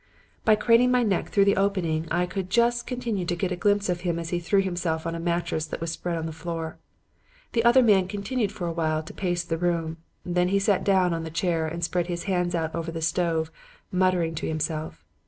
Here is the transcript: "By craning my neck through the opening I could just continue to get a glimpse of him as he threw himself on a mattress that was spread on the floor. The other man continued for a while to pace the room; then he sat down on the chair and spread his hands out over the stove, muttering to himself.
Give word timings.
"By 0.45 0.55
craning 0.55 0.89
my 0.89 1.03
neck 1.03 1.29
through 1.29 1.45
the 1.45 1.55
opening 1.55 2.07
I 2.09 2.25
could 2.25 2.49
just 2.49 2.87
continue 2.87 3.23
to 3.23 3.35
get 3.35 3.51
a 3.51 3.55
glimpse 3.55 3.87
of 3.87 4.01
him 4.01 4.17
as 4.17 4.31
he 4.31 4.39
threw 4.39 4.63
himself 4.63 5.05
on 5.05 5.13
a 5.13 5.19
mattress 5.19 5.67
that 5.67 5.79
was 5.79 5.91
spread 5.91 6.17
on 6.17 6.25
the 6.25 6.31
floor. 6.31 6.79
The 7.51 7.63
other 7.63 7.83
man 7.83 8.07
continued 8.07 8.51
for 8.51 8.65
a 8.65 8.73
while 8.73 9.03
to 9.03 9.13
pace 9.13 9.43
the 9.43 9.59
room; 9.59 9.97
then 10.25 10.47
he 10.47 10.57
sat 10.57 10.83
down 10.83 11.13
on 11.13 11.23
the 11.23 11.29
chair 11.29 11.67
and 11.67 11.83
spread 11.83 12.07
his 12.07 12.23
hands 12.23 12.55
out 12.55 12.73
over 12.73 12.91
the 12.91 12.99
stove, 12.99 13.51
muttering 13.91 14.33
to 14.33 14.47
himself. 14.47 15.05